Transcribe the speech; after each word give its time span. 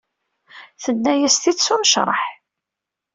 Tenna-yas-t-id 0.83 1.59
s 1.65 1.67
unecreḥ. 1.73 2.21